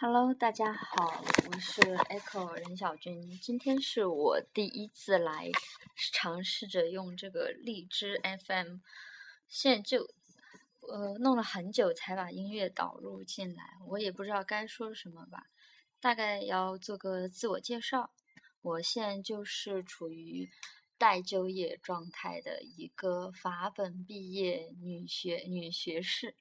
[0.00, 3.36] Hello，大家好，我是 Echo 任小军。
[3.42, 5.50] 今天是我第一次来
[6.12, 8.76] 尝试着用这个荔枝 FM，
[9.48, 10.08] 现就
[10.88, 15.48] 呃弄了很久才把音乐导入进来，我也不知道该说什么吧。
[15.98, 18.12] 大概要做个自我介绍，
[18.62, 20.48] 我现在就是处于
[20.96, 26.36] 待就业状态的一个法本毕业女学女学士。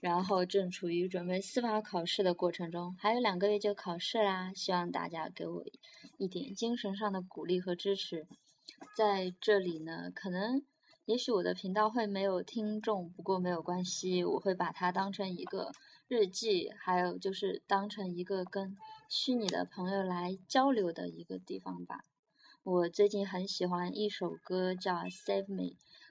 [0.00, 4.52] 然后正处于准备司法考试的过程中，还有两个月就考试啦。
[4.52, 5.64] 希望大家给我
[6.18, 8.26] 一点精神上的鼓励和支持。
[8.96, 10.64] 在这里呢，可能
[11.04, 15.70] 也许我的频道会没有听众，不过没有关系，我会把它当成一个
[16.08, 18.76] 日记，还有就是当成一个跟
[19.08, 22.04] 虚拟的朋友来交流的一个地方吧。
[22.64, 25.62] 我最近很喜欢一首歌，叫《Save Me》。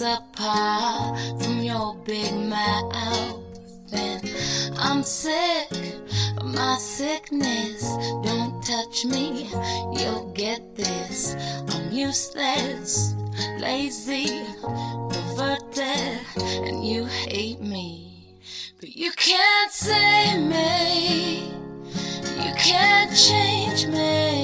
[0.00, 3.40] apart from your big mouth.
[3.92, 4.30] And
[4.76, 5.94] I'm sick
[6.54, 7.82] my sickness.
[8.22, 9.48] Don't touch me,
[9.92, 11.34] you'll get this.
[11.68, 13.14] I'm useless,
[13.58, 16.20] lazy, perverted,
[16.66, 18.36] and you hate me.
[18.80, 21.48] But you can't save me,
[22.44, 24.43] you can't change me.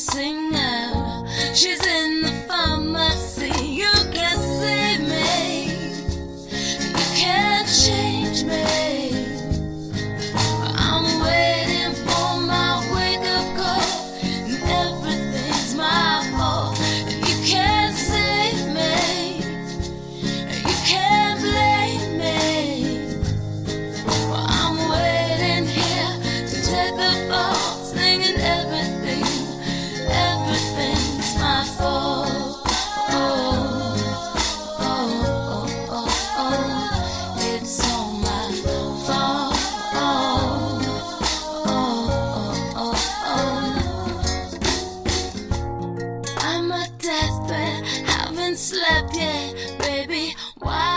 [0.00, 1.26] Singer.
[1.54, 2.19] She's in
[48.60, 50.34] slept yet, baby.
[50.60, 50.89] Wide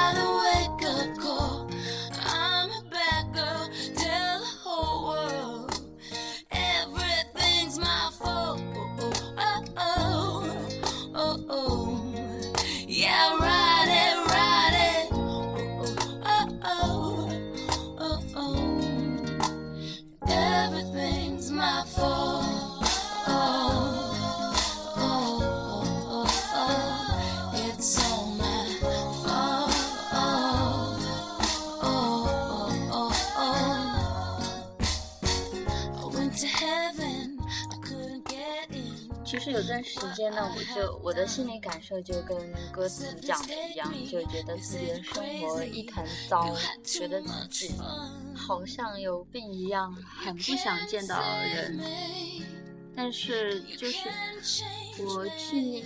[39.63, 42.38] 这段时间呢，我就我的心理感受就跟
[42.69, 46.53] 歌词讲的一样，就觉得自己的生活一团糟，
[46.84, 47.74] 觉得自己
[48.35, 51.18] 好像有病一样，很不想见到
[51.56, 51.79] 人。
[52.94, 54.10] 但是就是
[55.00, 55.86] 我去年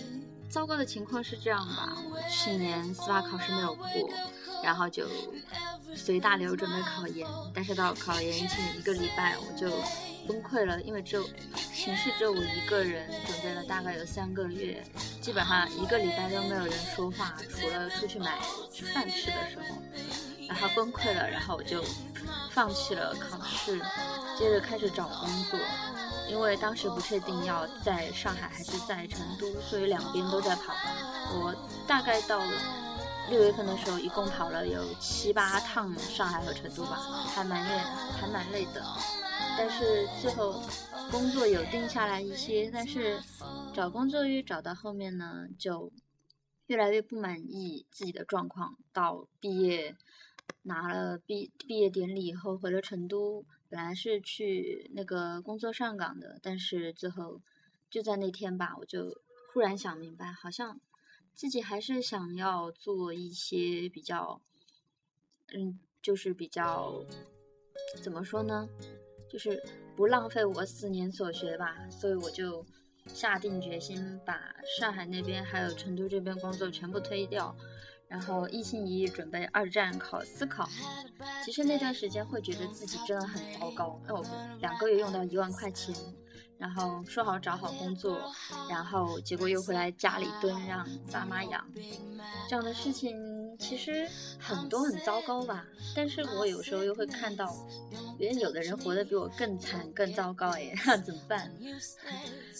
[0.49, 4.09] 糟糕的情况是这样吧，我去年司法考试没有过，
[4.63, 5.07] 然后就
[5.97, 9.69] 随大流准备考研，但是到考研前一个礼拜我就
[10.27, 11.23] 崩溃了，因为只有
[11.73, 14.83] 寝室只有我一个人，准备了大概有三个月，
[15.19, 18.37] 基本上一个礼拜都没有人说话，除了出去买
[18.93, 19.75] 饭吃的时候，
[20.47, 21.83] 然后崩溃了，然后我就
[22.51, 23.81] 放弃了考试，
[24.37, 25.59] 接着开始找工作。
[26.29, 30.73] 因为当时不确定要在上海还是在成都，所以两边都在跑。
[31.31, 31.55] 我
[31.87, 32.51] 大概到了
[33.29, 37.77] 六月份的时候，一共跑了有七八趟上海和成都吧，还蛮累，
[38.19, 38.81] 还蛮累的。
[39.57, 40.61] 但是最后
[41.11, 43.21] 工作有定下来一些，但是
[43.73, 45.91] 找工作越找到后面呢，就
[46.67, 48.77] 越来越不满意自己的状况。
[48.93, 49.95] 到毕业
[50.63, 57.41] 拿了毕毕业典礼以后，回了成都，本来是去那个工作上岗的，但是最后
[57.89, 59.21] 就在那天吧，我就
[59.53, 60.79] 忽然想明白，好像
[61.37, 64.41] 自己还是想要做一些比较，
[65.53, 67.05] 嗯，就是比较。
[68.01, 68.67] 怎么说呢？
[69.29, 69.63] 就是
[69.95, 72.65] 不浪费我四年所学吧，所以我就
[73.05, 77.55] 下定决心把上海那边还有成都这边工作全部推掉，
[78.07, 80.67] 然后一心一意准备二战考司考。
[81.45, 84.25] 其实那段时间会觉得自己真的很糟糕，那我
[84.59, 85.93] 两个月用到一万块钱。
[86.57, 88.19] 然后说好找好工作，
[88.69, 91.63] 然后结果又回来家里蹲让爸妈养，
[92.49, 93.15] 这样的事情
[93.59, 94.07] 其实
[94.39, 95.65] 很多很糟糕吧。
[95.95, 97.55] 但是我有时候又会看到，
[98.17, 101.51] 别人有的人活得比我更惨更糟糕哎，那怎么办？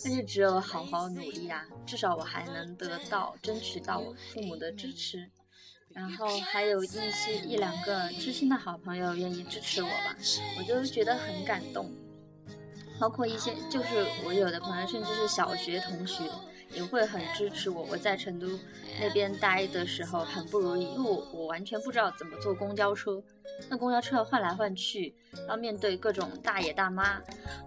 [0.06, 5.28] 那就只有好好努力啊，至少我还能得到争取到我父母的支持，
[5.90, 10.16] 然后还有一些一两个知心的好朋友愿意支持我吧，
[10.60, 11.92] 我就觉得很感动。
[13.00, 16.24] 包括一些，就是我有的朋友，甚至是小学同学，
[16.72, 17.84] 也会很支持我。
[17.84, 18.48] 我在成都
[19.00, 23.22] 那边待的时候很不如意，因为我我完全不知道怎么坐公交车，
[23.70, 25.14] 那公交车要换来换去，
[25.48, 27.22] 要面对各种大爷大妈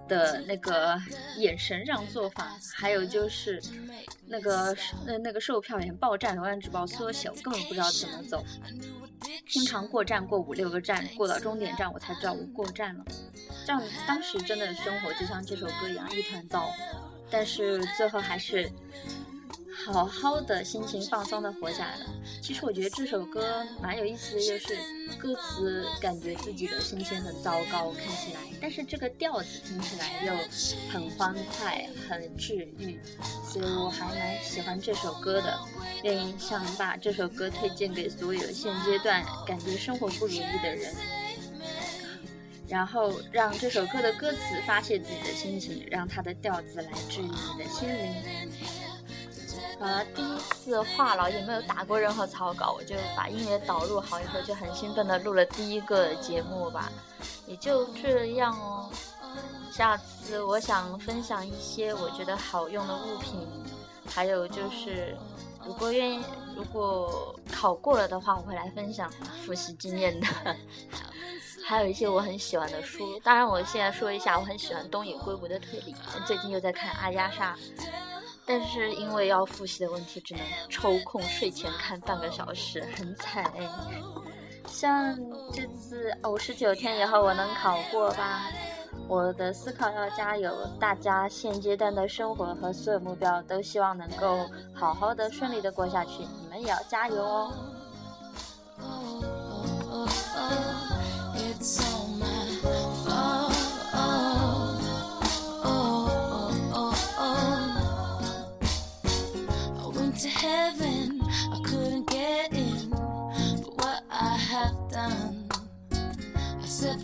[0.09, 1.00] 的那个
[1.37, 3.62] 眼神上做法，还有就是
[4.26, 4.76] 那个
[5.06, 8.44] 那那个售票员报站永远只报缩小，根本不知道怎么走。
[9.49, 13.05] 经常过站过五六个站，过到终点站我才知道我过站了。
[13.67, 16.71] 这样当时真的生活就像这首歌一样一团糟，
[17.31, 18.71] 但是最后还是
[19.87, 22.07] 好好的心情放松的活下来了。
[22.43, 24.77] 其实我觉得这首歌蛮有意思的，就是
[25.19, 30.35] 歌词感觉自己的心情很糟糕，看起来，但是这个调子听起来又
[30.93, 33.01] 很欢快，很治愈，
[33.45, 35.59] 所以我还蛮喜欢这首歌的。
[36.03, 40.95] 愿意想把这首歌推荐给所有现阶段感觉生活不如意的人。
[42.70, 48.50] 然后让这首歌的歌词发泄自己的心情，让它的调子来治愈你的心灵。
[49.81, 56.93] 好了，第一次话痨也没有打过任何草稿，我就把音乐导入好以后，就很兴奋的录了第一个节目吧。
[57.46, 58.88] 也就这样哦。
[59.73, 63.49] 下次我想分享一些我觉得好用的物品，
[64.06, 65.16] 还有就是
[65.66, 66.23] 如果愿意，
[66.55, 69.11] 如果考过了的话，我会来分享
[69.44, 70.26] 复习经验的。
[71.70, 75.94] 还有一些我很喜欢的书，当然我现在说一下，我很喜欢东野圭吾的推理，
[76.26, 77.56] 最近又在看阿加莎，
[78.44, 83.69] 但是因为要复习的问题，只能抽空睡前看半个小时，很惨哎。
[84.67, 85.17] 像
[85.52, 88.50] 这次五十九天以后我能考过吧？
[89.06, 94.40] 我的思考要加油，大家现阶段的生活和所有目标都希望能够
[94.75, 97.52] 好好的、顺利的过下去，你们也要加油哦。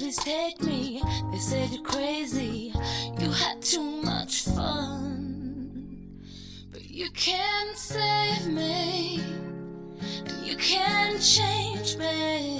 [0.06, 1.03] Please take me.
[1.32, 2.73] They said you're crazy,
[3.19, 6.22] you had too much fun.
[6.70, 9.20] But you can't save me,
[10.44, 12.56] you can't change me.